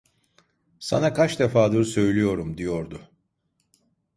Sana 0.79 1.13
kaç 1.13 1.39
defadır 1.39 1.83
söylüyorum 1.83 2.57
diyordu. 2.57 3.09